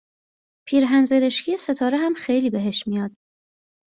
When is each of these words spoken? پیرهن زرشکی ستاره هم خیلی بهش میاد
پیرهن 0.67 1.05
زرشکی 1.05 1.57
ستاره 1.57 1.97
هم 1.99 2.13
خیلی 2.13 2.49
بهش 2.49 2.87
میاد 2.87 3.11